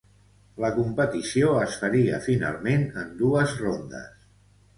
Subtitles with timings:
[0.63, 4.27] La competició es faria finalment en dues rondes.